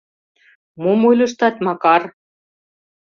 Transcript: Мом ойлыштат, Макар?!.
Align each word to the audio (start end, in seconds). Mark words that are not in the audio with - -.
Мом 0.81 0.99
ойлыштат, 1.09 1.55
Макар?!. 1.65 2.01